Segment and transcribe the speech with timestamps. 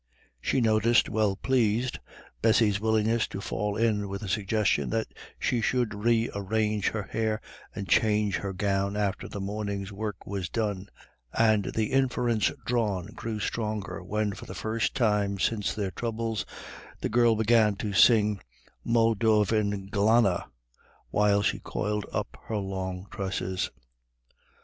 [0.41, 1.99] She noticed, well pleased,
[2.41, 5.05] Bessy's willingness to fall in with the suggestion that
[5.37, 7.39] she should re arrange her hair
[7.75, 10.89] and change her gown after the morning's work was done;
[11.33, 16.47] and the inference drawn grew stronger, when, for the first time since their troubles,
[17.01, 18.39] the girl began to sing
[18.83, 20.47] "Moll Dhuv in Glanna"
[21.11, 23.69] while she coiled up her long tresses.